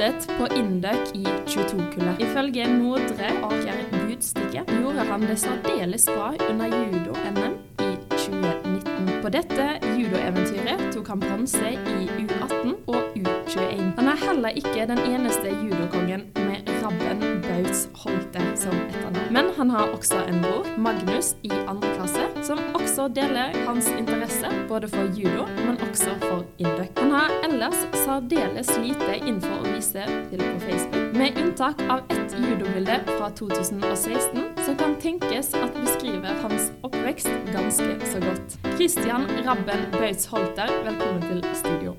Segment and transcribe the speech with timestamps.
[0.00, 2.20] og på Indøk i 22-kullet.
[2.24, 7.54] Ifølge Nordre Aker Budstikke gjorde han det særdeles bra under judo-NM
[7.84, 9.10] i 2019.
[9.22, 9.66] På dette
[9.98, 13.92] judoeventyret tok han bronse i U18 og U21.
[13.98, 16.49] Han er heller ikke den eneste judokongen med
[16.82, 19.32] Rabben Bauts Holte som etternavn.
[19.32, 24.48] Men han har også en bror, Magnus, i andre klasse, som også deler hans interesse
[24.68, 26.98] både for judo, men også for induck.
[26.98, 32.36] Han har ellers særdeles lite info å vise til på Facebook, med unntak av ett
[32.38, 38.56] judobilde fra 2016 som kan tenkes at beskriver hans oppvekst ganske så godt.
[38.76, 41.94] Christian Rabben Bauts Holter, velkommen til studio.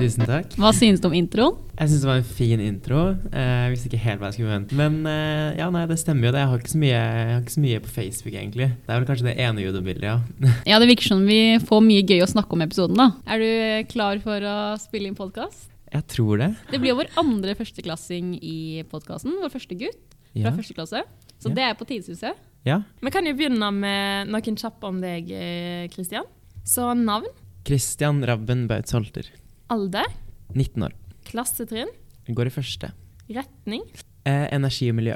[0.00, 0.54] Tusen takk.
[0.60, 1.56] Hva synes du om introen?
[1.76, 3.00] Jeg syns det var en fin intro.
[3.32, 4.76] Eh, Jeg visste ikke helt hva jeg skulle vente.
[4.76, 6.40] Men eh, ja, nei, det stemmer jo det.
[6.42, 8.68] Jeg har ikke så mye, jeg har ikke så mye på Facebook, egentlig.
[8.86, 10.18] Det er vel kanskje det ene judobildet, ja.
[10.70, 12.96] Ja, Det virker som vi får mye gøy å snakke om i episoden.
[13.00, 13.08] da.
[13.28, 15.66] Er du klar for å spille inn podkast?
[15.90, 16.50] Jeg tror det.
[16.70, 19.36] Det blir jo vår andre førsteklassing i podkasten.
[19.42, 20.52] Vår første gutt fra Ja.
[20.54, 21.02] første klasse.
[21.40, 21.54] Så Ja.
[21.56, 22.34] det er på Tidshuset.
[22.64, 22.82] ja.
[23.02, 25.90] Vi kan jo begynne med noen kjappe om deg, Kristian.
[25.90, 26.24] Christian.
[26.64, 27.26] Så navn,
[27.66, 29.24] Christian Rabben Bautz Holter.
[29.70, 30.06] Alder,
[30.54, 30.94] 19 år.
[31.30, 31.90] klassetrinn,
[32.30, 32.92] Går i første.
[33.30, 33.82] retning.
[34.28, 35.14] Eh, energi og miljø.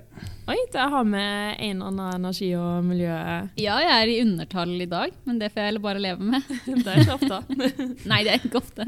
[0.49, 1.21] Oi, der har vi
[1.69, 3.13] en annen energi og miljø.
[3.61, 6.43] Ja, jeg er i undertall i dag, men det får jeg bare leve med.
[6.67, 7.41] Det er ikke ofte.
[8.11, 8.87] Nei, det er ikke ofte.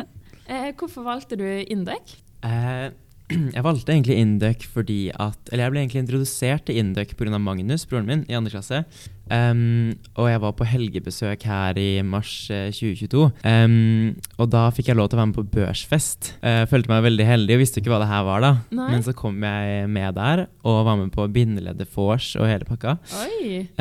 [0.49, 2.15] Eh, hvorfor valgte du Indek?
[2.47, 2.89] Eh,
[3.57, 7.39] jeg valgte egentlig Induc fordi at Eller jeg ble egentlig introdusert til Induc pga.
[7.43, 8.85] Magnus, broren min, i andre klasse.
[9.27, 13.25] Um, og jeg var på helgebesøk her i mars eh, 2022.
[13.43, 16.31] Um, og da fikk jeg lov til å være med på børsfest.
[16.45, 18.53] Uh, følte meg veldig heldig og visste ikke hva det her var, da.
[18.79, 18.89] Nei.
[18.95, 22.97] Men så kom jeg med der og var med på bindeleddet vors og hele pakka.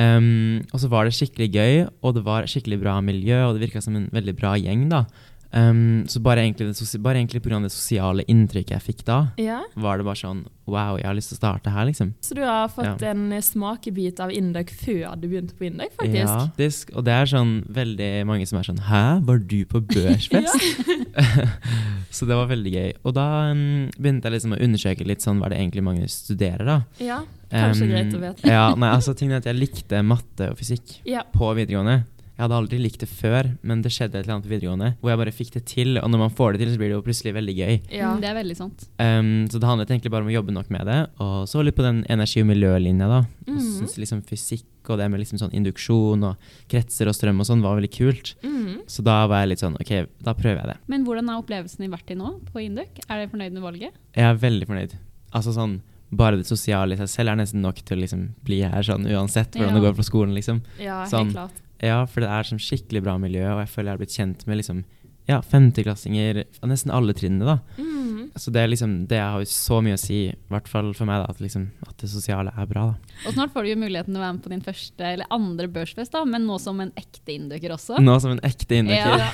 [0.02, 3.68] Um, og så var det skikkelig gøy, og det var skikkelig bra miljø, og det
[3.68, 5.06] virka som en veldig bra gjeng, da.
[5.56, 7.62] Um, så bare egentlig, det, bare egentlig pga.
[7.64, 11.30] det sosiale inntrykket jeg fikk da, Ja, var det bare sånn Wow, jeg har lyst
[11.30, 12.10] til å starte her, liksom.
[12.26, 13.12] Så du har fått Ja.
[13.12, 16.26] en smakebit av indøk før du begynte på indøk, faktisk?
[16.26, 19.80] Ja, disk, og det er sånn veldig mange som er sånn Hæ, var du på
[19.86, 20.58] børsfest?
[22.16, 22.92] så det var veldig gøy.
[23.06, 23.62] Og da um,
[23.98, 26.78] begynte jeg liksom å undersøke litt sånn hva det egentlig mange studerer, da.
[27.04, 27.22] Ja,
[27.52, 28.50] kanskje Um, greit å vite.
[28.50, 31.22] ja, nei, altså tingen er at jeg likte matte og fysikk Ja.
[31.32, 32.06] på videregående.
[32.36, 35.10] Jeg hadde aldri likt det før, men det skjedde et eller annet på videregående hvor
[35.14, 35.98] jeg bare fikk det til.
[36.02, 37.74] Og når man får det til, så blir det jo plutselig veldig gøy.
[37.96, 38.10] Ja.
[38.12, 38.86] Mm, Det er veldig sant.
[39.00, 40.98] Um, så det handlet egentlig bare om å jobbe nok med det.
[41.24, 43.22] Og så litt på den energi- og miljølinja, da.
[43.48, 46.36] Og synes syntes liksom fysikk og det med liksom sånn induksjon og
[46.70, 48.36] kretser og strøm og sånn var veldig kult.
[48.44, 48.84] Mhm.
[48.92, 50.78] Så da var jeg litt sånn OK, da prøver jeg det.
[50.92, 53.00] Men hvordan har opplevelsen din vært til nå på Induk?
[53.10, 53.92] Er dere fornøyd med valget?
[54.14, 54.94] Jeg er veldig fornøyd.
[55.34, 55.80] Altså sånn
[56.12, 59.08] bare det sosiale i seg selv er nesten nok til å liksom bli her sånn
[59.10, 59.80] uansett hvordan Ja.
[59.80, 60.62] det går på skolen, liksom.
[60.80, 61.32] ja, helt Sånn.
[61.34, 61.62] klart.
[61.84, 64.46] Ja, for det er sånn skikkelig bra miljø, og jeg føler jeg har blitt kjent
[64.48, 64.86] med liksom
[65.26, 67.82] ja, femteklassinger av nesten alle trinnene, da.
[67.82, 68.30] Mm.
[68.36, 71.24] Så det liksom, det har jo så mye å si, i hvert fall for meg,
[71.24, 73.16] da, at, liksom, at det sosiale er bra, da.
[73.26, 75.70] Og snart får du jo muligheten til å være med på din første eller andre
[75.72, 77.98] børsfest, da, men nå som en ekte induker også.
[78.04, 79.24] Nå som en ekte innekker.
[79.24, 79.32] Ja.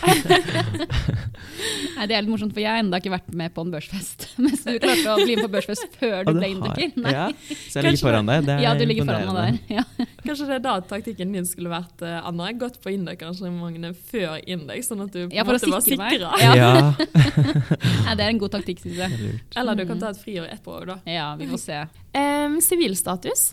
[1.97, 4.29] Nei, det er litt morsomt, for jeg har enda ikke vært med på en børsfest.
[4.43, 6.95] Mens du klarte å bli med på børsfest før du ble induker.
[7.01, 7.15] Nei.
[7.17, 7.27] Ja,
[7.67, 8.47] så jeg ligger foran deg.
[8.47, 9.81] Det er Ja, du ligger foran meg der.
[9.81, 10.07] Ja.
[10.31, 12.45] Kanskje det er da taktikken din skulle vært, uh, Anna.
[12.55, 16.29] Gått på Indek-arrangementene før Indek, sånn at du på Ja, var sikre sikra.
[16.39, 16.53] Ja.
[18.05, 18.15] Ja.
[18.15, 19.33] Det er en god taktikk, syns jeg.
[19.59, 20.97] Eller du kan ta et friår etterpå òg, da.
[21.09, 21.81] Ja, vi får se.
[22.63, 23.43] Sivilstatus?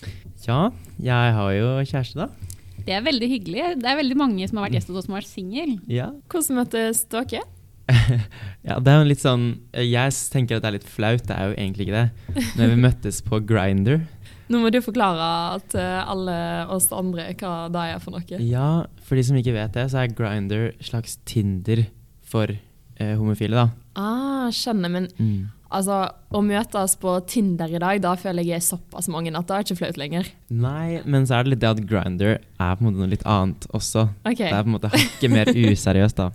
[0.00, 0.48] Sivilstatus.
[0.48, 0.62] ja,
[1.04, 2.52] jeg har jo kjæreste, da.
[2.86, 3.66] Det er veldig hyggelig.
[3.82, 5.76] Det er veldig mange som har vært gjest hos oss som har vært singel.
[5.90, 6.08] Ja.
[6.32, 7.44] Hvordan møttes dere?
[8.68, 11.50] ja, det er jo litt sånn Jeg tenker at det er litt flaut, det er
[11.50, 12.42] jo egentlig ikke det.
[12.56, 14.04] Men vi møttes på Grinder.
[14.52, 15.28] Nå må du forklare
[15.72, 15.80] til
[16.12, 16.36] alle
[16.74, 18.40] oss andre hva det er for noe.
[18.44, 18.68] Ja,
[19.06, 21.86] for de som ikke vet det, så er Grinder slags Tinder
[22.32, 23.68] for eh, homofile, da.
[23.96, 25.50] Ah, skjønner, men Mm.
[25.72, 25.98] altså,
[26.32, 29.64] å møtes på Tinder i dag, da føler jeg er såpass mange at det er
[29.66, 30.28] ikke flaut lenger.
[30.50, 33.24] Nei, men så er det litt det at Grinder er på en måte noe litt
[33.28, 34.06] annet også.
[34.24, 34.48] Okay.
[34.48, 36.30] Det er på en måte hakket mer useriøst, da.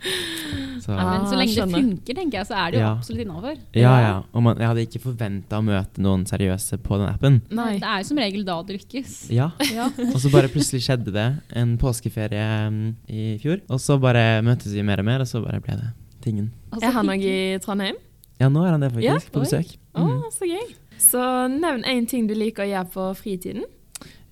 [0.87, 2.91] Så, Ja, Men så lenge det funker, tenker jeg, så er det jo Ja.
[2.95, 3.57] absolutt innafor.
[3.75, 4.23] ja, ja.
[4.33, 7.41] Og man, jeg hadde ikke forventa å møte noen seriøse på den appen.
[7.51, 7.73] Nei.
[7.81, 9.29] Det er jo som regel da det lykkes.
[9.35, 9.49] Ja.
[10.15, 11.27] Og så bare plutselig skjedde det
[11.59, 13.59] en påskeferie mm, i fjor.
[13.69, 15.91] Og så bare møttes vi mer og mer, og så bare ble det
[16.23, 16.51] tingen.
[16.81, 17.95] Er han òg i Trondheim?
[18.39, 19.75] Ja, nå er han det faktisk, Ja, på besøk.
[19.93, 20.23] Å, Mm.
[20.31, 20.75] så gøy.
[20.97, 21.19] Så
[21.59, 23.63] nevn én ting du liker å gjøre på fritiden.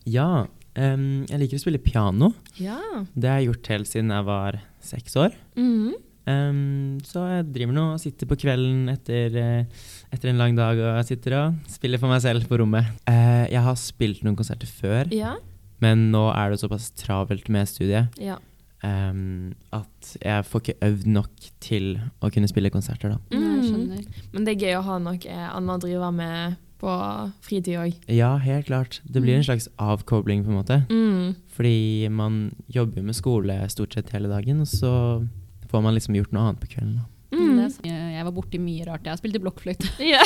[0.05, 0.47] Ja,
[0.77, 2.33] Um, jeg liker å spille piano.
[2.59, 2.75] Ja.
[3.15, 5.31] Det har jeg gjort helt siden jeg var seks år.
[5.55, 5.93] Mhm.
[6.27, 9.65] Em, så jeg driver nå og sitter på kvelden etter, eh,
[10.11, 12.85] etter en lang dag og jeg sitter og spiller for meg selv på rommet.
[13.07, 15.35] Uh, jeg har spilt noen konserter før, Ja.
[15.81, 18.09] men nå er det såpass travelt med studiet.
[18.19, 18.37] ja.
[18.83, 23.17] um, at jeg får ikke øvd nok til å kunne spille konserter, da.
[23.31, 23.63] Jeg Mm.
[23.63, 24.05] skjønner.
[24.33, 27.95] Men det er gøy å ha noe annet å drive med på fritid òg.
[28.09, 28.99] Ja, helt klart.
[29.09, 30.85] Det blir en slags avkobling, på en måte.
[30.89, 31.35] Mm.
[31.55, 35.27] Fordi man jobber med skole stort sett hele dagen, og så
[35.75, 36.95] får man liksom gjort noe annet på kvelden.
[37.01, 37.05] da.
[37.35, 37.57] Det Mm.
[37.59, 37.85] er sant.
[38.15, 39.03] Jeg var borti mye rart.
[39.09, 39.89] Jeg spilte blokkfløyte.
[39.99, 40.21] Hva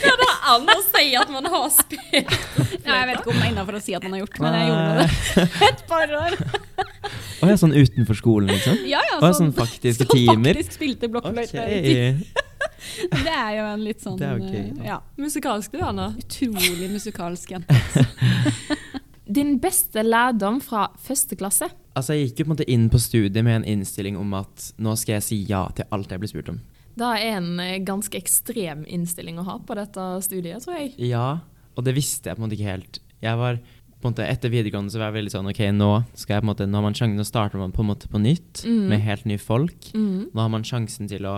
[0.00, 2.32] Går det an å si at man har spilt?
[2.82, 4.56] Ja, jeg vet ikke om det er innafor å si at man har gjort, men
[4.58, 5.08] jeg gjorde det
[5.68, 6.36] et par år.
[7.40, 8.80] Å ja, sånn utenfor skolen, liksom?
[8.90, 10.56] Ja, ja, Å, sånn faktiske så timer?
[10.58, 11.62] faktisk spilte blokkfløyte.
[11.78, 12.46] Ok.
[13.12, 14.84] Det er jo en litt sånn Det er da.
[14.88, 16.10] ja, Musikalsk, du, Anna.
[16.18, 17.76] utrolig musikalsk jente.
[19.30, 21.68] Din beste lærdom fra første klasse?
[22.00, 24.70] Altså, jeg gikk jo på en måte inn på studiet med en innstilling om at
[24.80, 26.60] nå skal jeg si ja til alt jeg blir spurt om.
[27.00, 30.94] Det er en eh, ganske ekstrem innstilling å ha på dette studiet, tror jeg.
[31.10, 31.26] Ja,
[31.76, 32.98] og det visste jeg på en måte ikke helt.
[33.22, 33.60] Jeg var
[34.00, 36.46] på en måte Etter videregående så var jeg veldig sånn OK, nå skal jeg på
[36.46, 38.86] en måte, nå har man sjansen, nå starter man på en måte på nytt Mm.
[38.88, 39.90] med helt nye folk.
[39.92, 40.30] Mm.
[40.32, 41.34] Nå har man sjansen til å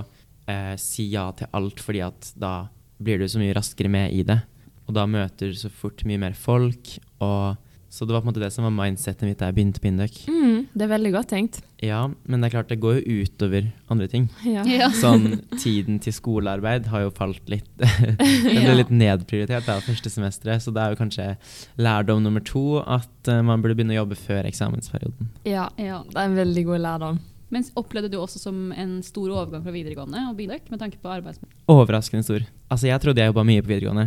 [0.46, 2.68] eh, si ja til alt, fordi at da
[3.02, 4.38] blir du så mye raskere med i det.
[4.86, 6.94] Og da møter du så fort mye mer folk.
[7.22, 7.58] Og,
[7.92, 9.90] så det var på en måte det som var mindsettet mitt da jeg begynte på
[9.90, 10.14] Induc.
[10.24, 10.62] Mm.
[10.72, 11.58] Det er veldig godt tenkt.
[11.84, 14.30] Ja, men det er klart det går jo utover andre ting.
[14.48, 14.62] Ja.
[14.64, 14.88] Ja.
[14.96, 20.64] Sånn tiden til skolearbeid har jo falt litt Den ble litt nedprioritert da, første semesteret,
[20.64, 21.28] så det er jo kanskje
[21.76, 25.28] lærdom nummer to at uh, man burde begynne å jobbe før eksamensperioden.
[25.48, 25.68] ja.
[25.76, 26.00] Ja.
[26.08, 27.20] Det er en veldig god lærdom.
[27.52, 30.70] Men opplevde du også som en stor overgang fra videregående og Bindøk?
[30.72, 31.52] med tanke på arbeidsmiljø?
[31.68, 32.46] Overraskende stor.
[32.72, 34.06] Altså, jeg trodde jeg jobba mye på videregående.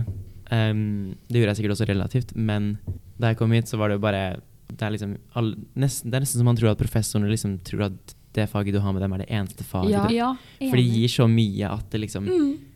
[0.50, 2.72] Um, det gjorde jeg sikkert også relativt, men
[3.20, 6.18] da jeg kom hit, så var det jo bare Det er liksom all, nesten, Det
[6.18, 9.02] er nesten som man tror at professorene liksom tror at det faget du har med
[9.02, 9.92] dem, er det eneste faget.
[9.94, 10.10] Ja.
[10.12, 10.30] Ja,
[10.60, 12.26] For det gir så mye at det liksom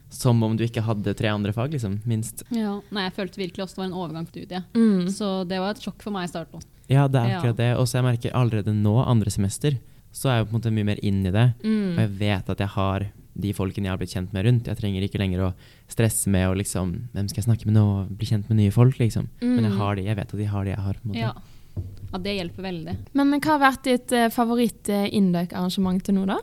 [0.10, 2.00] Som om du ikke hadde tre andre fag, liksom.
[2.06, 2.42] Minst.
[2.50, 2.80] Ja.
[2.92, 4.64] Nei, jeg følte virkelig også det var en overgang til studiet.
[4.74, 5.10] Mm.
[5.14, 6.64] Så det var et sjokk for meg i starten.
[6.90, 7.38] Ja, det er Ja.
[7.42, 7.78] akkurat det.
[7.78, 9.78] Og så jeg merker allerede nå, andre semester,
[10.12, 11.54] så er jeg på en måte mye mer inn i det.
[11.64, 11.92] Mm.
[11.94, 13.06] Og jeg vet at jeg har
[13.42, 14.68] de folkene jeg har blitt kjent med rundt.
[14.68, 15.54] Jeg trenger ikke lenger å
[15.92, 17.86] stresse med å liksom Hvem skal jeg snakke med nå?
[18.18, 19.30] Bli kjent med nye folk, liksom.
[19.42, 19.78] Men jeg Mm.
[19.80, 20.94] har de, jeg vet at de har de jeg har.
[20.94, 21.20] på en måte.
[21.20, 21.34] Ja.
[22.14, 22.98] ja, det hjelper veldig.
[23.14, 26.40] Men hva har vært ditt eh, favoritt-indøk-arrangement til nå, da?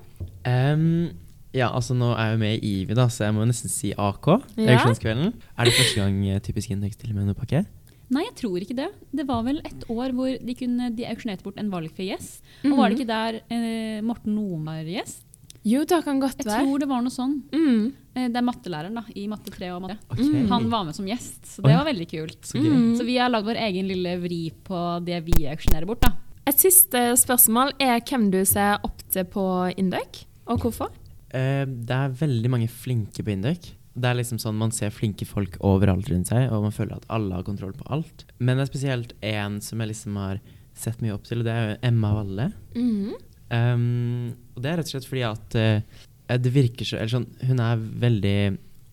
[0.46, 1.10] Um,
[1.56, 3.92] ja, altså nå er jeg jo med i IVI, da, så jeg må nesten si
[3.96, 4.28] AK.
[4.60, 4.76] Ja.
[4.76, 5.32] Auksjonskvelden.
[5.56, 7.64] Er det første gang eh, Typisk indøk stiller med noe pakke?
[8.12, 8.90] Nei, jeg tror ikke det.
[9.19, 12.38] Det var vel et år hvor de, kunne, de auksjonerte bort en valgfri gjest.
[12.69, 15.25] Og var det ikke der eh, Morten var gjest?
[15.66, 17.40] Jo, det kan godt Jeg tror det var noe sånn.
[17.50, 17.86] Mm.
[18.14, 19.96] Eh, det er mattelæreren da, i matte 3 og matte.
[20.12, 20.20] Ok.
[20.22, 20.44] Mm.
[20.52, 21.80] Han var med som gjest, så det det ja.
[21.80, 22.38] var veldig kult.
[22.46, 22.60] Så.
[22.62, 22.92] Mm.
[22.98, 26.06] Så vi har lagd vår egen lille vri på det vi auksjonerer bort.
[26.06, 26.12] da.
[26.46, 30.94] Et siste spørsmål er hvem du ser opp til på Induc, og hvorfor?
[31.34, 33.72] Eh, det er veldig mange flinke på Induc.
[33.96, 37.08] Det er liksom sånn Man ser flinke folk overalt rundt seg, og man føler at
[37.10, 38.26] alle har kontroll på alt.
[38.38, 40.38] Men det er spesielt én som jeg liksom har
[40.76, 42.50] sett mye opp til, og det er Emma Valle.
[42.76, 43.16] Mm.
[43.50, 47.28] Um, og det er rett og slett fordi at uh, det virker så eller sånn,
[47.46, 48.38] Hun er veldig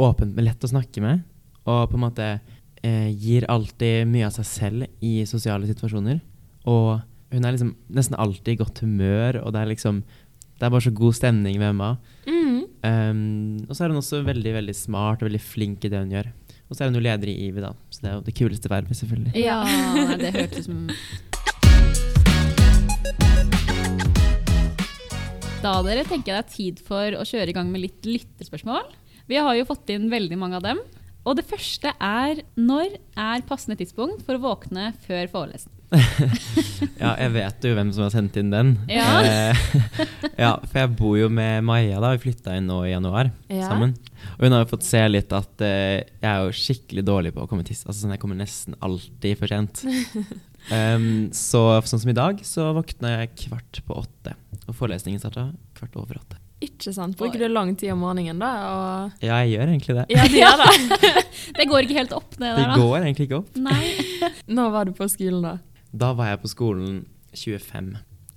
[0.03, 1.23] åpen, lett å snakke med.
[1.63, 6.21] Og på en måte uh, gir alltid mye av seg selv i sosiale situasjoner.
[6.69, 7.01] Og
[7.33, 10.03] hun er liksom nesten alltid i godt humør, og det er liksom
[10.53, 11.97] Det er bare så god stemning ved Emma.
[12.29, 12.59] Mm.
[12.83, 16.13] Um, og så er hun også veldig veldig smart og veldig flink i det hun
[16.13, 16.30] gjør.
[16.69, 17.73] Og så er hun jo leder i IVI, da.
[17.89, 19.33] Så det er jo det kuleste vervet, selvfølgelig.
[19.44, 19.59] Ja,
[20.21, 20.87] det hørtes som
[25.63, 28.89] Da dere tenker jeg det er tid for å kjøre i gang med litt lyttespørsmål.
[29.31, 30.81] Vi har jo fått inn veldig mange av dem.
[31.23, 35.79] Og det første er når er passende tidspunkt for å våkne før forelesning?
[37.03, 38.73] Ja, jeg vet jo hvem som har sendt inn den.
[38.91, 39.07] Ja.
[39.23, 39.63] Eh,
[40.43, 42.13] ja, for jeg bor jo med Maja, da.
[42.15, 43.67] Vi flytta inn nå i januar Ja.
[43.69, 43.95] sammen.
[44.37, 47.43] Og hun har jo fått se litt at uh, jeg er jo skikkelig dårlig på
[47.43, 47.83] å komme tiss.
[47.87, 49.83] Altså sånn, jeg kommer nesten alltid for sent.
[50.71, 54.35] Um, så sånn som i dag, så våkna jeg kvart på åtte.
[54.67, 56.39] Og forelesningen starta kvart over åtte.
[56.63, 57.17] Ikke sant?
[57.19, 58.51] Bruker du lang tid om morgenen da?
[58.69, 60.05] Og Ja, jeg gjør egentlig det.
[60.15, 61.11] ja, det gjør det.
[61.57, 62.75] Det går ikke helt opp, det Det der, da.
[62.79, 63.57] går egentlig ikke opp.
[63.59, 64.31] Nei.
[64.47, 65.57] Når var du på skolen da?
[65.91, 67.01] Da var jeg på skolen
[67.35, 67.89] 25.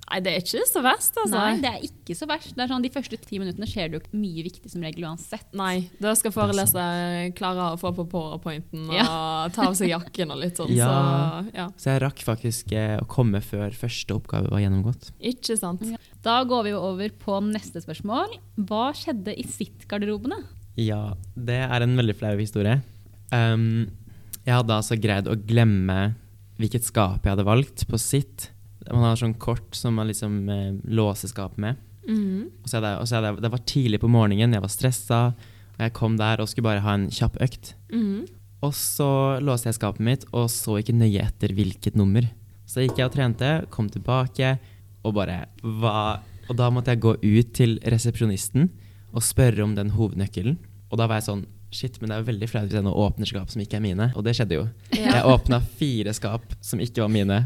[0.07, 1.35] Nei, det er ikke så verst, altså.
[1.35, 2.53] Nei, det er ikke så verst.
[2.55, 5.03] Det er sånn, De første ti minuttene skjer det jo ikke mye viktig som regel
[5.09, 5.47] uansett.
[5.59, 9.07] Nei, da skal foreleser klare å få på powerpointen og Ja.
[9.55, 10.87] ta av seg jakken og litt sånn, Ja.
[10.87, 11.67] så ja.
[11.75, 15.11] Så jeg rakk faktisk eh, å komme før første oppgave var gjennomgått.
[15.19, 15.83] Ikke sant?
[15.83, 15.99] Ja.
[16.23, 18.37] Da går vi over på neste spørsmål.
[18.63, 20.39] Hva skjedde i sitt-garderobene?
[20.79, 22.79] Ja, det er en veldig flau historie.
[23.33, 23.89] Um,
[24.45, 26.13] jeg hadde altså greid å glemme
[26.57, 28.51] hvilket skap jeg hadde valgt på sitt.
[28.91, 31.83] Man har sånn kort som man liksom eh, låser skapet med.
[32.07, 32.47] Mm.
[32.63, 35.21] Og så hadde jeg, og så jeg, det var tidlig på morgenen, jeg var stressa,
[35.75, 37.73] og jeg kom der og skulle bare ha en kjapp økt.
[37.91, 38.25] Mm.
[38.65, 39.09] Og så
[39.43, 42.25] låste jeg skapet mitt og så ikke nøye etter hvilket nummer.
[42.67, 44.57] Så gikk jeg og trente, kom tilbake,
[45.05, 48.69] og bare hva Og da måtte jeg gå ut til resepsjonisten
[49.11, 50.57] og spørre om den hovednøkkelen.
[50.91, 52.93] Og da var jeg sånn Shit, men det er jo veldig flaut hvis jeg nå
[52.95, 54.05] åpner skap som ikke er mine.
[54.15, 54.61] Og det skjedde jo.
[54.95, 55.17] Ja.
[55.17, 57.41] Jeg åpna fire skap som ikke var mine.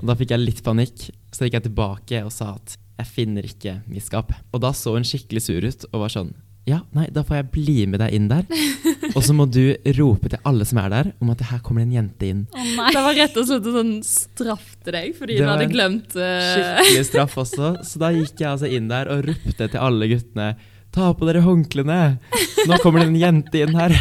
[0.00, 3.46] Og da fikk jeg litt panikk, så gikk jeg tilbake og sa at jeg finner
[3.46, 4.32] ikke mitt skap.
[4.52, 6.32] Og da så hun skikkelig sur ut og var sånn
[6.68, 8.44] Ja, nei, da får jeg bli med deg inn der.
[9.16, 11.88] Og så må du rope til alle som er der, om at her kommer det
[11.88, 12.44] en jente inn.
[12.54, 12.92] Å nei.
[12.94, 16.52] Det var rett og slett en sånn straff til deg, fordi hun hadde glemt eh,
[16.52, 17.72] Skikkelig straff også.
[17.82, 20.52] Så da gikk jeg altså inn der og ropte til alle guttene
[20.92, 21.98] Ta på dere håndklærne!
[22.68, 23.94] Nå kommer det en jente inn her.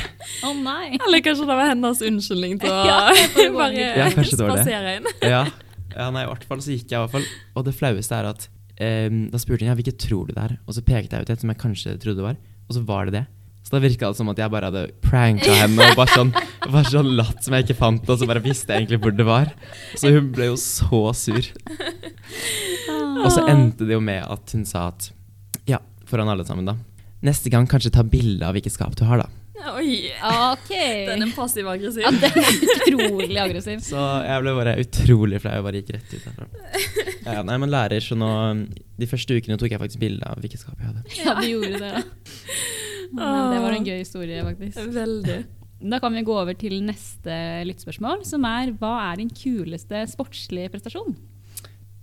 [0.44, 0.98] Å nei.
[0.98, 2.98] Eller kanskje det var hennes unnskyldning til å Ja,
[3.56, 3.86] bare.
[3.96, 4.26] Ja, det.
[4.28, 5.08] spasere inn.
[5.24, 5.46] Ja.
[5.96, 7.28] Ja, nei, i hvert fall så gikk jeg i hvert fall.
[7.58, 10.58] Og det flaueste er at um, da spurte hun ja, hvilket tror du det er?
[10.66, 13.10] Og så pekte jeg ut et som jeg kanskje trodde det var, og så var
[13.10, 13.26] det det.
[13.62, 16.32] Så da virka det som at jeg bare hadde pranka henne og bare sånn,
[16.66, 19.14] bare sånn latt som jeg ikke fant det, og så bare visste jeg egentlig hvor
[19.14, 19.52] det var.
[19.94, 21.52] Så hun ble jo så sur.
[23.22, 25.12] Og så endte det jo med at hun sa at
[25.70, 25.78] ja,
[26.10, 26.76] foran alle sammen, da.
[27.22, 29.30] Neste gang kanskje ta bilde av hvilket skap du har, da.
[29.78, 30.70] Oi, Ok.
[31.08, 32.02] den er passiv-aggressiv.
[32.04, 33.82] Ja, den er utrolig aggressiv.
[33.92, 36.48] Så jeg ble bare utrolig flau og bare gikk rett ut derfra.
[37.22, 38.30] Ja, ja, nei, men lærer, så nå
[38.98, 41.04] De første ukene tok jeg faktisk bilde av hvilket skap jeg hadde.
[41.22, 42.06] Ja, du gjorde det.
[43.12, 44.80] Men det var en gøy historie, faktisk.
[44.96, 45.40] Veldig.
[45.92, 50.70] Da kan vi gå over til neste lyttspørsmål, som er hva er din kuleste sportslige
[50.74, 51.16] prestasjon?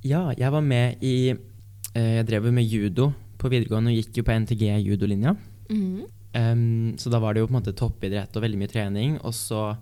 [0.07, 4.27] Ja, jeg var med i eh, Jeg drev med judo på videregående og gikk jo
[4.27, 5.35] på NTG judolinja.
[5.71, 6.07] Mhm.
[6.39, 9.17] Em, så da var det jo på en måte toppidrett og veldig mye trening.
[9.27, 9.73] Og så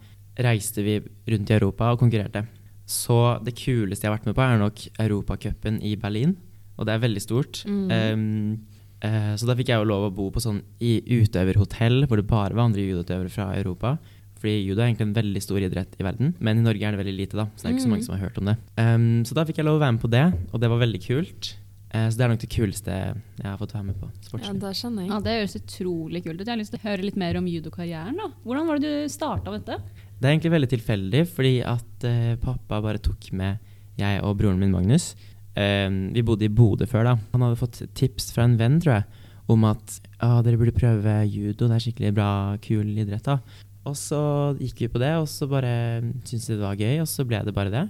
[0.40, 0.98] reiste vi
[1.32, 2.46] rundt i Europa og konkurrerte.
[2.86, 6.36] Så det kuleste jeg har vært med på, er nok Europacupen i Berlin.
[6.78, 7.62] Og det er veldig stort.
[7.66, 7.86] Mm.
[7.90, 8.58] Um,
[9.02, 12.28] uh, så da fikk jeg jo lov å bo på sånn i utøverhotell, hvor det
[12.28, 13.96] bare var andre judoutøvere fra Europa.
[14.36, 17.00] Fordi judo er egentlig en veldig stor idrett i verden, men i Norge er det
[17.00, 17.36] veldig lite.
[17.40, 17.94] da, Så det er ikke så Mm.
[17.96, 18.56] mange som har hørt om det.
[18.76, 21.00] Um, så da fikk jeg lov å være med på det, og det var veldig
[21.06, 21.56] kult.
[21.96, 24.08] Eh, så det er nok det kuleste jeg har fått være med på
[24.42, 25.10] Ja, det skjønner jeg.
[25.12, 26.46] Ja, Det høres utrolig kult ut.
[26.46, 28.18] Jeg har lyst til å høre litt mer om judokarrieren.
[28.20, 28.28] da.
[28.44, 29.78] Hvordan var det du starta dette?
[30.16, 33.58] Det er egentlig veldig tilfeldig, fordi at eh, pappa bare tok med
[34.00, 35.14] jeg og broren min Magnus.
[35.56, 37.14] Eh, vi bodde i Bodø før, da.
[37.32, 41.20] Han hadde fått tips fra en venn, tror jeg, om at ah, dere burde prøve
[41.30, 41.68] judo.
[41.68, 42.30] Det er skikkelig bra,
[42.64, 43.24] kul idrett.
[43.24, 43.38] da.
[43.86, 44.18] Og så
[44.58, 47.44] gikk vi på det, og så bare syntes vi det var gøy, og så ble
[47.46, 47.84] det bare det.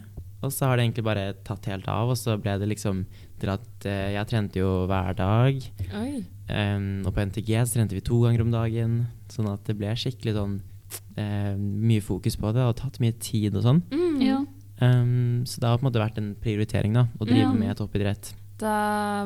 [0.45, 3.05] Og så har det egentlig bare tatt helt av, og så ble det liksom
[3.40, 5.61] til at eh, jeg trente jo hver dag.
[5.97, 6.25] Oi.
[6.47, 8.99] Um, og på NTG så trente vi to ganger om dagen,
[9.33, 10.59] sånn at det ble skikkelig sånn
[11.19, 13.83] eh, mye fokus på det, og tatt mye tid og sånn.
[13.90, 14.47] Mm.
[14.76, 17.55] Um, så det har på en måte vært en prioritering da, å drive Ja.
[17.57, 18.35] med toppidrett.
[18.57, 18.76] Det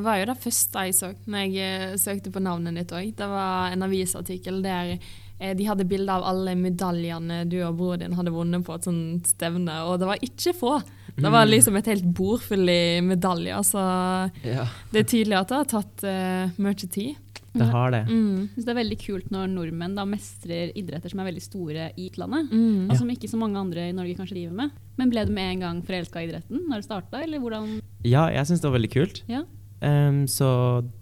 [0.03, 3.13] var jo det første jeg så når jeg eh, søkte på navnet ditt òg.
[3.15, 8.03] Det var en avisartikkel der eh, de hadde bilde av alle medaljene du og broren
[8.03, 10.73] din hadde vunnet på et sånt stevne, og det var ikke få.
[11.17, 13.83] Det var liksom et helt bord full i medaljer, så
[14.47, 17.17] Ja, det er tydelig at det har tatt uh, mye tid.
[17.53, 18.03] det har det.
[18.07, 18.49] Mm.
[18.55, 22.09] Så det er veldig kult når nordmenn da mestrer idretter som er veldig store i
[22.11, 22.53] utlandet.
[22.53, 22.91] Mm.
[22.91, 24.77] Og som ikke så mange andre i Norge kanskje driver med.
[25.01, 28.29] Men ble du med en gang forelska i idretten når det starta, eller hvordan Ja,
[28.31, 29.25] jeg syns det var veldig kult.
[29.31, 29.45] Ja.
[29.81, 30.47] Um, så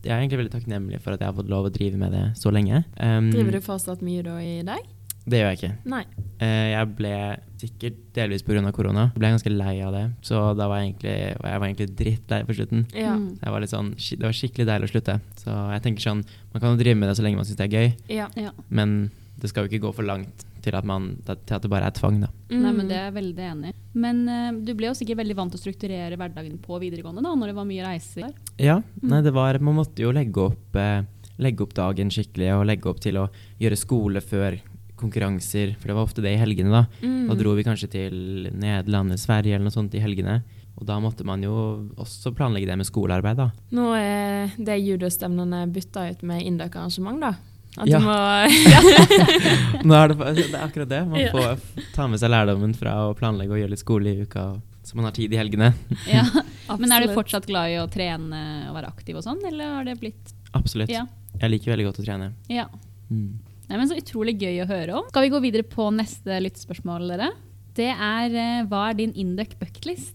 [0.05, 2.29] jeg er egentlig veldig takknemlig for at jeg har fått lov å drive med det
[2.39, 2.85] så lenge.
[2.95, 4.87] Um, Driver du fortsatt mye da i dag?
[5.29, 5.71] Det gjør jeg ikke.
[5.93, 6.01] Nei.
[6.41, 7.13] Eh, jeg ble
[7.61, 8.73] sikkert delvis pga.
[8.73, 9.09] korona.
[9.19, 12.55] Ble ganske lei av det, så da var jeg egentlig, jeg var egentlig drittlei på
[12.57, 12.85] slutten.
[12.97, 13.15] Ja.
[13.19, 13.31] Mm.
[13.43, 15.19] Jeg var litt sånn, det var skikkelig deilig å slutte.
[15.43, 16.23] Så jeg tenker sånn,
[16.55, 18.29] man kan jo drive med det så lenge man syns det er gøy, ja.
[18.39, 18.53] ja.
[18.71, 21.87] men det skal jo ikke gå for langt til at, man, til at det bare
[21.87, 22.29] er tvang, da.
[22.51, 22.89] Nei, men Mm.
[22.89, 23.75] Det er jeg veldig enig i.
[23.95, 27.35] Men uh, du ble jo sikkert veldig vant til å strukturere hverdagen på videregående da,
[27.39, 28.33] når det var mye reiser.
[28.59, 29.09] Ja, Mm.
[29.13, 31.03] nei, det var, man måtte jo legge opp, eh,
[31.39, 33.29] legge opp dagen skikkelig, og legge opp til å
[33.63, 34.59] gjøre skole før
[34.99, 36.85] konkurranser, for det var ofte det i helgene da.
[37.03, 37.27] Mm.
[37.31, 38.17] Da dro vi kanskje til
[38.53, 40.41] Nederland eller Sverige eller noe sånt i helgene.
[40.79, 41.55] Og da måtte man jo
[41.99, 43.49] også planlegge det med skolearbeid, da.
[43.75, 47.33] Nå er det judostevnene bytta ut med Indøk-arrangement, da.
[47.79, 47.99] At Ja.
[47.99, 48.15] du må
[49.87, 51.01] Nå er det, det er akkurat det.
[51.07, 54.47] Man får ta med seg lærdommen fra å planlegge og gjøre litt skole i uka,
[54.87, 55.73] så man har tid i helgene.
[56.09, 56.25] Ja.
[56.81, 59.87] Men er du fortsatt glad i å trene og være aktiv og sånn, eller har
[59.89, 60.91] det blitt Absolutt.
[60.93, 61.05] Ja.
[61.39, 62.31] Jeg liker veldig godt å trene.
[62.53, 62.67] Ja.
[63.11, 63.39] Mm.
[63.69, 65.09] Nei, men Så utrolig gøy å høre om.
[65.13, 67.33] Skal vi gå videre på neste lyttespørsmål, dere?
[67.77, 70.15] Det er eh, hva er din Induc bucketlist?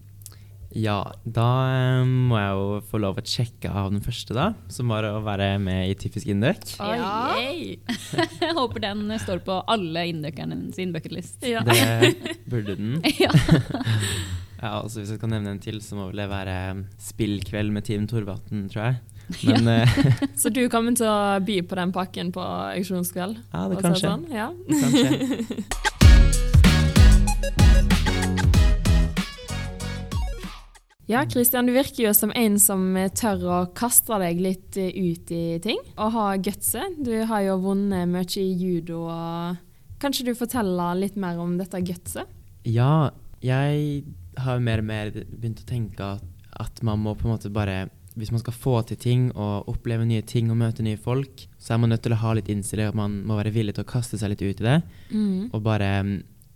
[0.73, 4.47] Ja, da eh, må jeg jo få lov å sjekke av den første, da.
[4.73, 6.73] Som var å være med i Typisk Induc.
[6.81, 7.37] Ja.
[8.41, 11.45] Jeg håper den står på alle inducerne sin bucketlist.
[11.45, 11.61] Ja.
[11.67, 12.97] Det burde den.
[13.21, 13.29] Ja.
[14.63, 17.73] Ja, altså Hvis jeg skal nevne en til, så må vel det være eh, spillkveld
[17.75, 19.12] med Team Torvatn, tror jeg.
[19.47, 19.87] Men ja.
[20.41, 23.39] Så du kommer til å by på den pakken på auksjonskveld?
[23.53, 24.07] ja, det kan skje.
[24.07, 24.27] Sånn?
[24.33, 24.51] Ja.
[24.67, 25.89] Det kan skje.
[31.05, 35.33] Ja, Kristian, du virker jo som en som tør å kaste deg litt eh, ut
[35.35, 36.95] i ting, og ha gutset.
[37.03, 39.59] Du har jo vunnet mye i judo, og
[39.99, 42.31] kanskje du forteller litt mer om dette gutset?
[42.63, 43.11] Ja,
[43.43, 44.05] jeg
[44.39, 46.23] har mer og mer begynt å tenke at,
[46.63, 47.89] at man må på en måte bare
[48.19, 51.73] Hvis man skal få til ting og oppleve nye ting og møte nye folk, så
[51.73, 53.89] er man nødt til å ha litt innstilling, at man må være villig til å
[53.89, 54.77] kaste seg litt ut i det.
[55.09, 55.49] Mm.
[55.49, 55.89] Og bare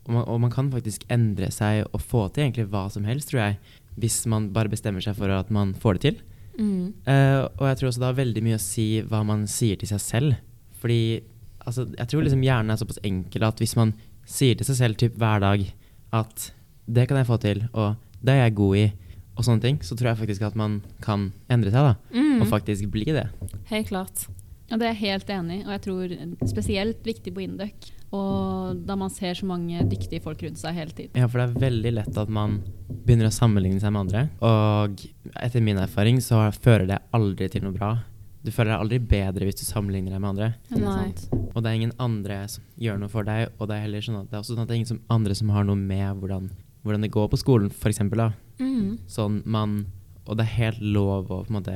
[0.08, 3.32] og man, og man kan faktisk endre seg og få til egentlig hva som helst,
[3.32, 3.58] tror jeg.
[4.00, 6.22] Hvis man bare bestemmer seg for at man får det til.
[6.58, 6.94] Mm.
[7.06, 9.90] Uh, og jeg tror også det har veldig mye å si hva man sier til
[9.92, 10.38] seg selv.
[10.80, 11.02] Fordi
[11.66, 13.96] altså, jeg tror liksom hjernen er såpass enkel at hvis man
[14.28, 15.66] sier til seg selv typ hver dag
[16.16, 16.50] at
[16.88, 18.86] det kan jeg få til, og det er jeg god i,
[19.38, 22.18] og sånne ting, så tror jeg faktisk at man kan endre seg, da.
[22.18, 22.42] Mm.
[22.42, 23.28] Og faktisk bli det.
[23.70, 24.26] Helt klart.
[24.68, 26.16] Ja, det er jeg helt enig i, og jeg tror
[26.50, 27.94] spesielt viktig på Induc.
[28.16, 31.16] Og da man ser så mange dyktige folk rundt seg hele tiden.
[31.20, 34.28] Ja, for det er veldig lett at man begynner å sammenligne seg med andre.
[34.44, 35.04] Og
[35.44, 37.94] etter min erfaring så fører det aldri til noe bra.
[38.44, 40.50] Du føler deg aldri bedre hvis du sammenligner deg med andre.
[40.80, 41.10] Nei.
[41.52, 44.22] Og det er ingen andre som gjør noe for deg, og det er heller sånn
[44.22, 46.22] at det er også sånn at det er ingen som andre som har noe med
[46.22, 46.52] hvordan,
[46.84, 47.72] hvordan det går på skolen.
[47.72, 48.30] Da.
[48.60, 48.98] Mm.
[49.08, 49.86] Sånn man
[50.28, 51.74] Og det er helt lov å måte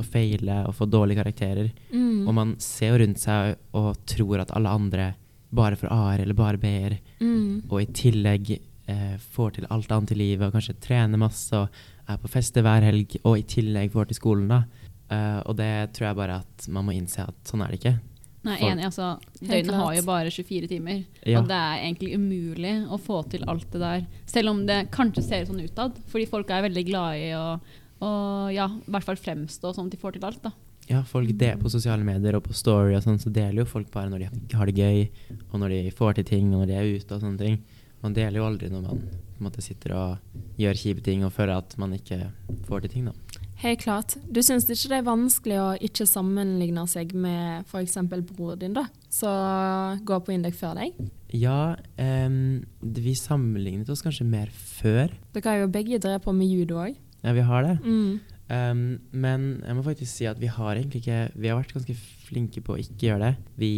[0.00, 1.66] å feile og få dårlige karakterer.
[1.92, 2.26] Mm.
[2.26, 5.10] Og man ser jo rundt seg og tror at alle andre
[5.52, 7.62] bare får A-er eller bare B-er, Mm.
[7.68, 8.54] og i tillegg
[8.88, 11.68] eh, får til alt annet i livet, og kanskje trener masse og
[12.08, 14.62] er på fester hver helg, og i tillegg får til skolen, da.
[15.10, 17.98] Uh, og det tror jeg bare at man må innse at sånn er det ikke.
[18.42, 21.40] Nei, For- enig, altså, Døgnet har jo bare 24 timer, Ja.
[21.40, 24.06] og det er egentlig umulig å få til alt det der.
[24.26, 27.60] Selv om det kanskje ser sånn utad, fordi folk er veldig glad i å
[28.00, 30.40] og, ja, i hvert fall fremstå som at de får til alt.
[30.42, 30.52] da.
[30.88, 33.90] Ja, folk det på sosiale medier og på Story og sånn, så deler jo folk
[33.90, 35.10] bare når de har det gøy,
[35.52, 37.58] og når de får til ting, og når de er ute og sånne ting.
[38.02, 40.18] Man deler jo aldri når man på en måte sitter og
[40.58, 42.30] gjør kjipe ting og føler at man ikke
[42.66, 43.12] får til ting, da.
[43.60, 44.14] Helt klart.
[44.24, 47.98] Du syns ikke det er vanskelig å ikke sammenligne seg med f.eks.
[48.30, 50.96] bror din, da, som går på Indek før deg?
[51.36, 55.12] Ja, um, vi sammenlignet oss kanskje mer før.
[55.36, 56.96] Dere har jo begge drevet på med judo òg.
[57.20, 57.76] Ja, vi har det.
[57.84, 58.40] Mm.
[58.48, 61.94] Um, men jeg må faktisk si at vi har egentlig ikke Vi har vært ganske
[62.26, 63.50] flinke på å ikke gjøre det.
[63.60, 63.74] Vi,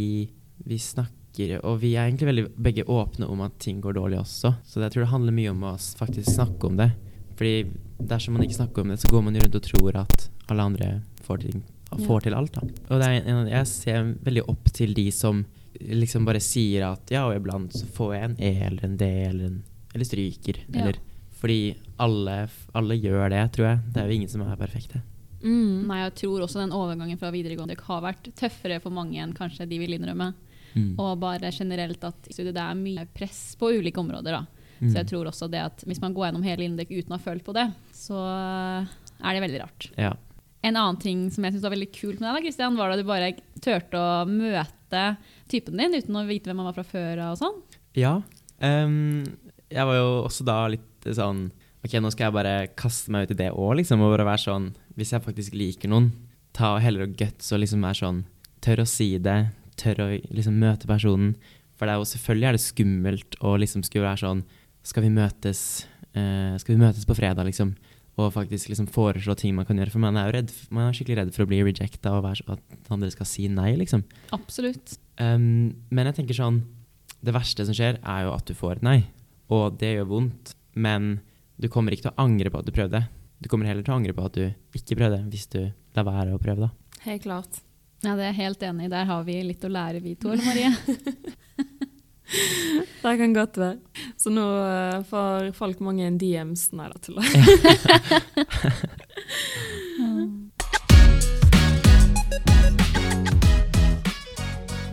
[0.65, 4.55] vi snakker Og vi er egentlig veldig begge åpne om at ting går dårlig også.
[4.65, 6.93] Så jeg tror det handler mye om å faktisk snakke om det.
[7.43, 7.65] Fordi
[7.99, 10.67] dersom man ikke snakker om det, så går man jo rundt og tror at alle
[10.69, 10.91] andre
[11.27, 11.63] får til,
[12.07, 12.55] får til alt.
[12.55, 12.69] da.
[12.87, 15.41] Og det er en, jeg ser veldig opp til de som
[15.83, 19.09] liksom bare sier at ja, og iblant så får jeg en E eller en D
[19.25, 19.59] eller, en,
[19.91, 20.63] eller stryker.
[20.69, 20.85] Ja.
[20.85, 21.03] Eller,
[21.43, 21.59] fordi
[22.07, 22.39] alle,
[22.79, 23.83] alle gjør det, tror jeg.
[23.91, 25.03] Det er jo ingen som er perfekte.
[25.43, 25.83] Mm.
[25.91, 29.67] Nei, jeg tror også den overgangen fra videregående har vært tøffere for mange enn kanskje
[29.67, 30.31] de vil innrømme.
[30.79, 30.95] Mm.
[30.95, 34.39] Og bare generelt at det er mye press på ulike områder.
[34.39, 34.62] da.
[34.83, 34.91] Mm.
[34.91, 37.23] Så jeg tror også det at hvis man går gjennom hele Indek uten å ha
[37.23, 39.89] følt på det, så er det veldig rart.
[39.95, 40.13] Ja.
[40.63, 42.99] En annen ting som jeg synes var veldig kult med deg, da, Christian, var da
[42.99, 45.05] du bare turte å møte
[45.51, 47.59] typen din uten å vite hvem han var fra før og sånn.
[47.99, 48.21] ja.
[48.63, 49.25] Um,
[49.73, 51.49] jeg var jo også da litt sånn
[51.83, 54.05] Ok, nå skal jeg bare kaste meg ut i det òg, liksom.
[54.05, 56.13] Og bare være sånn Hvis jeg faktisk liker noen,
[56.55, 58.21] ta heller og guts og liksom være sånn
[58.63, 59.51] Tør å si det.
[59.81, 61.33] Tør å liksom møte personen.
[61.75, 64.45] For det er jo selvfølgelig er det skummelt å liksom skulle være sånn
[64.87, 67.75] Skal vi møtes eh, Skal vi møtes på fredag, liksom?
[68.21, 69.95] Og faktisk liksom foreslå ting man kan gjøre.
[69.95, 72.45] For man er jo redd, man er skikkelig redd for å bli rejecta og være,
[72.53, 74.05] at andre skal si nei, liksom.
[74.37, 74.99] Absolutt.
[75.17, 76.63] Um, men jeg tenker sånn
[77.23, 78.99] Det verste som skjer, er jo at du får et nei.
[79.53, 81.15] Og det gjør vondt, men
[81.57, 83.05] du kommer ikke til å angre på at du prøvde.
[83.43, 85.61] Du kommer heller til å angre på at du ikke prøvde, hvis du
[85.97, 86.99] lar være å prøve, da.
[87.07, 87.63] Helt klart.
[88.03, 88.93] Ja, det er jeg helt enig i.
[88.93, 90.75] Der har vi litt å lære, vi to, Marie?
[93.03, 93.79] Det kan godt være.
[94.17, 97.27] Så nå uh, får folk mange en DMs Nei da, tuller.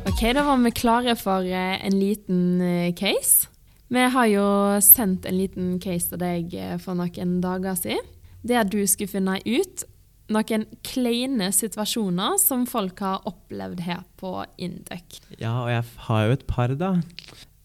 [0.10, 3.48] Ok, da var vi klare for eh, en liten eh, case.
[3.88, 4.48] Vi har jo
[4.84, 6.52] sendt en liten case til deg
[6.84, 8.04] for noen dager siden.
[8.44, 9.86] Det du skulle finne ut
[10.30, 15.22] noen kleine situasjoner som folk har opplevd her på Induc.
[15.38, 16.96] Ja, og jeg har jo et par, da.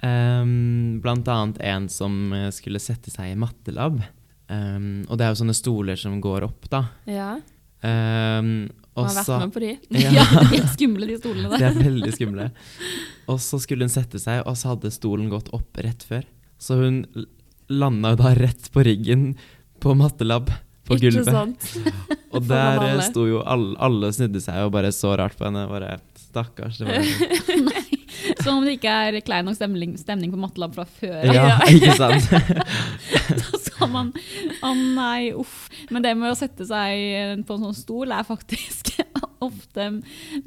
[0.05, 4.03] Um, blant annet en som eh, skulle sette seg i mattelab.
[4.53, 6.87] Um, og det er jo sånne stoler som går opp, da.
[7.09, 7.35] Ja,
[7.85, 9.73] Um, og har vært med på de.
[10.05, 10.11] Ja.
[10.17, 12.51] Ja, de er skumle, de stolene De er veldig skumle.
[13.31, 16.25] Og så skulle hun sette seg, og så hadde stolen gått opp rett før.
[16.61, 17.03] Så hun
[17.69, 19.33] landa jo da rett på ryggen
[19.83, 20.53] på mattelab
[20.85, 21.31] på Ikke gulvet.
[21.33, 21.69] sant?
[22.35, 23.05] Og der alle.
[23.07, 25.63] sto jo alle, alle snudde seg og bare så rart på henne.
[25.71, 26.81] Bare stakkars.
[26.81, 27.07] Det var,
[27.69, 27.85] Nei.
[28.43, 31.21] Som om det ikke er klein nok stemning, stemning på mattelab fra før.
[31.33, 32.29] ja, ikke sant?
[32.31, 34.11] Da sa man
[34.65, 35.69] Å nei, uff.
[35.95, 38.95] Men det med å sette seg på en sånn stol er faktisk
[39.45, 39.89] ofte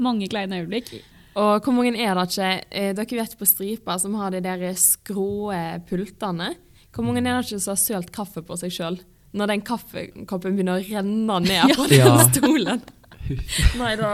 [0.01, 0.93] mange kleine øyeblikk.
[1.37, 4.63] Og hvor mange er det ikke eh, Dere vet på stripa som har de der
[4.79, 5.51] skrå
[5.89, 6.53] pultene.
[6.95, 8.97] Hvor mange er det ikke som har sølt kaffe på seg sjøl?
[9.37, 12.17] Når den kaffekoppen begynner å renne ned på den Ja.
[12.31, 12.81] stolen.
[13.81, 14.09] Nei da,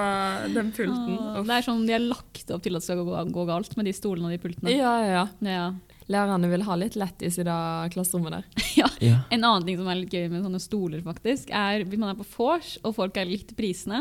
[0.49, 1.17] den pulten.
[1.19, 1.43] Uff.
[1.45, 3.85] Det er sånn de har lagt opp til at det skal gå, gå galt med
[3.85, 4.73] de stolene og de pultene.
[4.73, 5.25] Ja, ja, ja.
[5.53, 5.65] Ja.
[6.11, 7.57] Lærerne vil ha litt lættis i det
[7.93, 8.47] klasserommet der.
[8.73, 8.87] Ja.
[9.05, 9.19] Ja.
[9.29, 12.17] En annen ting som er litt gøy med sånne stoler, faktisk, er hvis man er
[12.17, 13.99] på vors og folk er litt prisende,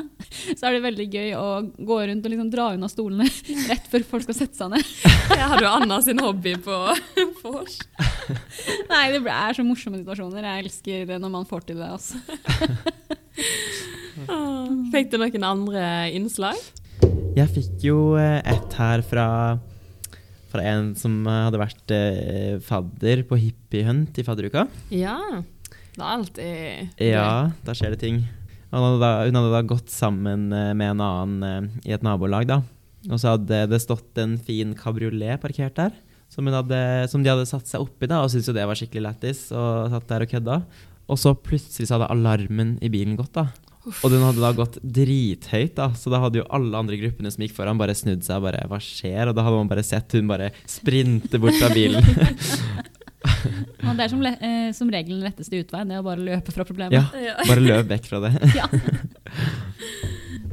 [0.57, 1.45] så er det veldig gøy å
[1.77, 3.27] gå rundt og liksom dra unna stolene
[3.69, 4.95] rett før folk skal sette seg ned.
[5.37, 6.79] Jeg har jo Anna sin hobby på
[7.45, 7.77] vors.
[8.93, 10.47] Nei, det er så morsomme situasjoner.
[10.47, 11.91] Jeg elsker det når man får til det.
[11.93, 12.17] Altså.
[14.93, 16.59] Fikk du noen andre innslag?
[17.33, 19.27] Jeg fikk jo eh, et her fra,
[20.53, 24.63] fra en som hadde vært eh, fadder på hippiehunt i fadderuka.
[24.93, 25.19] Ja.
[25.93, 28.19] Det er alltid Ja, da skjer det ting.
[28.73, 32.45] Hun hadde da, hun hadde da gått sammen eh, med en annen i et nabolag,
[32.49, 32.59] da.
[33.11, 35.93] Og så hadde det stått en fin kabriolet parkert der,
[36.33, 36.79] som, hun hadde,
[37.13, 39.93] som de hadde satt seg oppi, da, og syntes jo det var skikkelig lættis, og
[39.93, 40.57] satt der og kødda.
[41.13, 43.49] Og så plutselig så hadde alarmen i bilen gått, da.
[44.07, 47.43] Og den hadde da gått drithøyt, da, så da hadde jo alle andre gruppene som
[47.43, 49.27] gikk foran, bare snudd seg og bare Hva skjer?
[49.29, 52.07] Og da hadde man bare sett hun bare sprinte bort fra bilen.
[53.83, 56.23] Men det er som, le eh, som regel den letteste utveien, det er å bare
[56.23, 56.95] løpe fra problemet.
[56.95, 57.35] Ja, Ja.
[57.49, 58.33] bare løp vekk fra det.
[58.59, 58.71] Ja.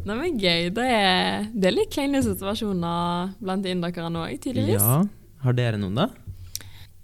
[0.09, 0.69] Nei, men gøy.
[0.73, 4.81] Det er, det er litt kleine situasjoner blant indokerne òg, tydeligvis.
[4.81, 5.03] Ja.
[5.43, 6.09] Har dere noen, da?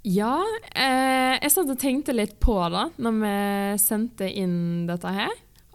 [0.06, 0.38] Ja,
[0.76, 3.38] eh, jeg satt og tenkte litt på det når vi
[3.82, 5.32] sendte inn dette her.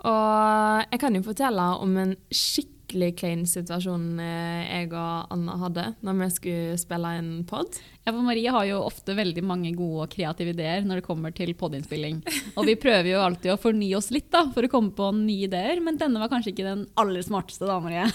[0.06, 5.86] Og jeg kan jo fortelle om en skikkelig klein situasjon eh, jeg og Anna hadde
[6.06, 7.80] når vi skulle spille en pod.
[8.04, 11.34] Ja, for Marie har jo ofte veldig mange gode og kreative ideer når det kommer
[11.34, 12.22] til podinnspilling.
[12.54, 15.50] Og vi prøver jo alltid å fornye oss litt da, for å komme på nye
[15.50, 18.06] ideer, men denne var kanskje ikke den aller smarteste da, Marie.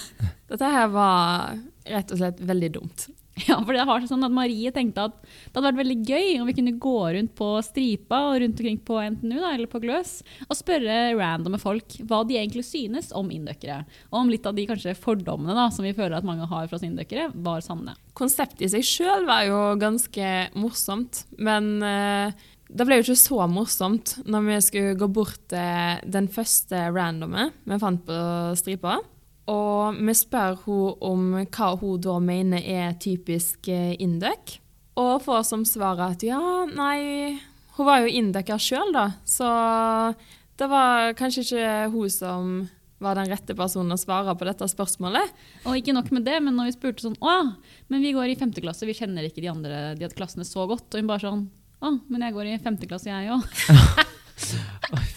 [0.54, 1.60] Dette her var
[1.92, 3.10] rett og slett veldig dumt.
[3.50, 6.48] Ja, for det var sånn at Marie tenkte at det hadde vært veldig gøy om
[6.48, 10.14] vi kunne gå rundt på Stripa og rundt omkring på NTNU da, eller på Gløs
[10.48, 13.82] og spørre randomme folk hva de egentlig synes om indøkere.
[14.14, 16.80] Og om litt av de kanskje fordommene da, som vi føler at mange har fra
[16.80, 17.98] oss indøkere, var sanne.
[18.16, 22.32] Konseptet i seg sjøl var jo ganske morsomt, men uh,
[22.72, 27.50] det ble jo ikke så morsomt når vi skulle gå bort til den første randomme
[27.68, 28.22] vi fant på
[28.58, 29.02] stripa.
[29.52, 34.58] Og vi spør hun om hva hun da mener er typisk eh, indøk,
[34.98, 36.40] og får som svar at ja,
[36.72, 37.36] nei
[37.76, 39.50] Hun var jo indøker sjøl, da, så
[40.56, 42.54] det var kanskje ikke hun som
[43.04, 45.34] var den rette personen å svare på dette spørsmålet.
[45.68, 47.36] Og ikke nok med det, men når vi spurte sånn Å,
[47.92, 50.88] men vi går i femte klasse, vi kjenner ikke de andre de klassene så godt.
[50.94, 51.44] Og hun bare sånn
[51.84, 53.44] Å, men jeg går i femte klasse, jeg òg.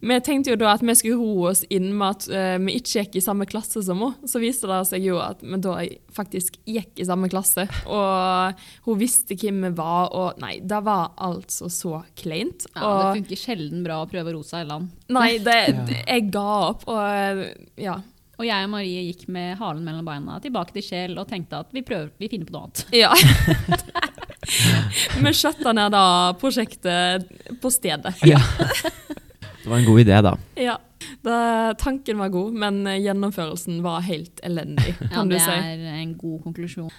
[0.00, 3.02] Vi tenkte jo da at vi skulle roe oss inn med at uh, vi ikke
[3.02, 4.28] gikk i samme klasse som henne.
[4.30, 5.74] Så viste det seg jo at vi da
[6.16, 7.66] faktisk gikk i samme klasse.
[7.84, 12.64] Og hun visste hvem vi var, og nei, det var altså så kleint.
[12.74, 14.88] Ja, det funker sjelden bra å prøve å roe seg i land.
[15.12, 15.58] nei, det,
[15.90, 17.44] det, jeg ga opp, og eh,
[17.84, 18.00] ja.
[18.40, 21.74] Og jeg og Marie gikk med halen mellom beina tilbake til Kjell og tenkte at
[21.76, 22.86] vi, prøver, vi finner på noe annet.
[22.96, 23.12] Ja.
[25.26, 26.04] vi skjøtta ned da
[26.40, 27.28] prosjektet
[27.60, 28.14] på stedet.
[28.24, 28.40] Ja.
[29.62, 30.38] Det var en god idé, da.
[30.54, 30.78] Ja.
[31.20, 36.14] Da, tanken var god, men gjennomførelsen var helt elendig, Ja, kan du det er en
[36.18, 36.90] god konklusjon.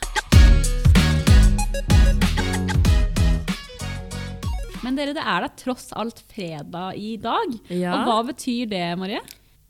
[4.81, 7.53] Men dere, det er da tross alt fredag i dag.
[7.69, 7.95] Ja.
[7.95, 9.21] Og hva betyr det, Marie?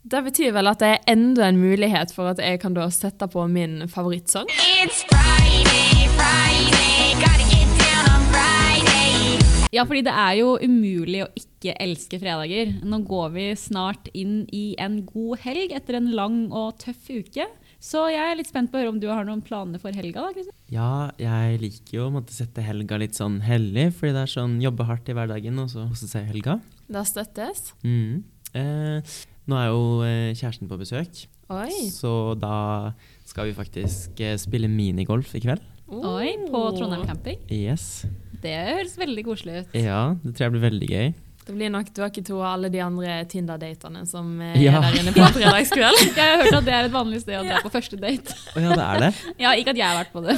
[0.03, 3.27] Det betyr vel at det er enda en mulighet for at jeg kan da sette
[3.31, 4.47] på min favorittsang.
[4.81, 9.39] It's Friday, Friday, gotta get down on Friday.
[9.75, 12.71] Ja, fordi det er jo umulig å ikke elske fredager.
[12.81, 17.45] Nå går vi snart inn i en god helg etter en lang og tøff uke.
[17.81, 20.21] Så jeg er litt spent på å høre om du har noen planer for helga?
[20.21, 20.57] da, Kristian?
[20.69, 24.59] Ja, jeg liker jo å måtte sette helga litt sånn hellig, fordi det er sånn
[24.61, 26.59] jobbe hardt i hverdagen og så kose seg i helga.
[26.91, 27.71] Da støttes.
[27.81, 28.21] Mm.
[28.57, 29.15] Eh,
[29.49, 31.73] nå er jo eh, kjæresten på besøk, Oi.
[31.89, 32.93] så da
[33.25, 35.65] skal vi faktisk eh, spille minigolf i kveld.
[35.91, 37.41] Oi, på Trondheim camping.
[37.51, 38.05] Yes.
[38.41, 39.75] Det høres veldig koselig ut.
[39.75, 41.09] Ja, det tror jeg blir veldig gøy.
[41.41, 44.75] Det blir nok dere to og alle de andre Tinder-datene som eh, Ja.
[44.77, 46.01] er der inne på fredagskveld.
[46.19, 48.35] Jeg har hørt at det er et vanlig sted å dra på første date.
[48.53, 49.11] Oh, ja, det er det.
[49.43, 50.35] Ja, Ikke at jeg har vært på det.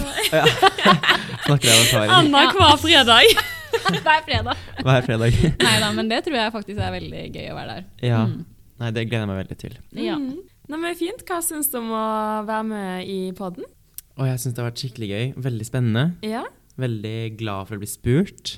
[1.48, 3.44] Snakker jeg om erfaring Anna hver fredag.
[3.74, 4.64] Hver fredag.
[4.86, 5.38] hver fredag.
[5.60, 7.86] Nei da, men det tror jeg faktisk er veldig gøy å være der.
[8.06, 8.24] Ja.
[8.30, 8.44] Mm.
[8.84, 9.78] Nei, det gleder jeg meg veldig til.
[10.00, 10.16] Ja.
[10.20, 10.42] Mm.
[10.72, 11.26] Nei, men Fint.
[11.28, 12.06] Hva syns du om å
[12.48, 13.68] være med i podden?
[14.16, 15.26] Oh, jeg syns det har vært skikkelig gøy.
[15.50, 16.06] Veldig spennende.
[16.26, 16.46] Ja.
[16.80, 18.56] Veldig glad for å bli spurt.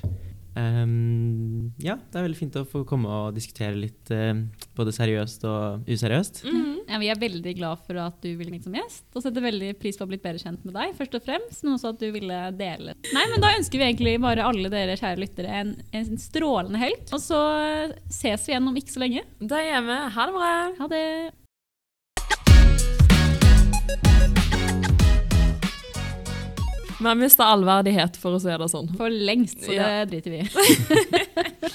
[0.56, 4.32] Ehm, ja, det er veldig fint å få komme og diskutere litt uh,
[4.76, 6.44] både seriøst og useriøst.
[6.48, 6.72] Mhm.
[6.86, 9.72] Ja, vi er veldig glad for at du ville komme som gjest, og setter veldig
[9.80, 12.02] pris på å ha blitt bedre kjent med deg, først og fremst, men også at
[12.02, 12.94] du ville dele.
[13.10, 17.02] Nei, men da ønsker vi egentlig bare alle dere kjære lyttere en, en strålende helg,
[17.10, 17.40] og så
[18.06, 19.26] ses vi igjen om ikke så lenge.
[19.42, 19.98] Da er vi.
[20.14, 20.54] Ha det bra.
[20.78, 21.06] Ha det!
[26.98, 28.88] Vi har mista all verdighet, for å si det sånn.
[28.96, 30.04] For lengst, så det Ja.
[30.08, 30.48] driter vi i.